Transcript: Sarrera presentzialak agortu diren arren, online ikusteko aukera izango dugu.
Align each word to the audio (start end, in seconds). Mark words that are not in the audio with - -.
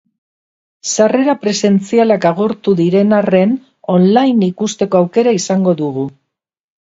Sarrera 0.93 1.33
presentzialak 1.43 2.25
agortu 2.29 2.73
diren 2.79 3.13
arren, 3.19 3.53
online 3.97 4.49
ikusteko 4.53 5.03
aukera 5.03 5.35
izango 5.43 5.77
dugu. 5.85 6.09